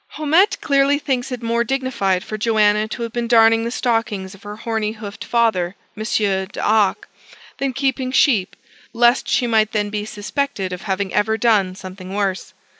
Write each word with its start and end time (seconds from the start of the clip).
Haumette 0.17 0.59
clearly 0.61 0.97
thinks 0.97 1.31
it 1.31 1.43
more 1.43 1.63
dignified 1.63 2.23
for 2.23 2.35
Joanna 2.35 2.87
to 2.87 3.03
have 3.03 3.13
been 3.13 3.27
darning 3.27 3.65
the 3.65 3.69
stockings 3.69 4.33
of 4.33 4.41
her 4.41 4.55
horny 4.55 4.93
hoofed 4.93 5.23
father, 5.23 5.75
Monsieur 5.95 6.47
D'Arc, 6.47 7.07
than 7.59 7.71
keeping 7.71 8.11
sheep, 8.11 8.55
lest 8.93 9.27
she 9.27 9.45
might 9.45 9.73
then 9.73 9.91
be 9.91 10.03
suspected 10.05 10.73
of 10.73 10.81
having 10.81 11.13
ever 11.13 11.37
done 11.37 11.75
something 11.75 12.15
worse. 12.15 12.55